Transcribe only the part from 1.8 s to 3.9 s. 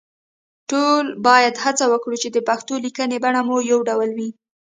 وکړو چې د پښتو لیکنې بڼه مو يو